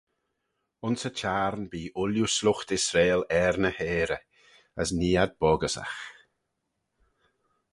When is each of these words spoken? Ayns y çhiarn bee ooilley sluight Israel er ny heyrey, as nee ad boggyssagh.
Ayns 0.85 1.01
y 1.09 1.11
çhiarn 1.19 1.63
bee 1.71 1.93
ooilley 2.01 2.31
sluight 2.35 2.69
Israel 2.79 3.21
er 3.43 3.55
ny 3.63 3.71
heyrey, 3.79 4.25
as 4.81 4.89
nee 4.99 5.19
ad 5.23 5.31
boggyssagh. 5.41 5.99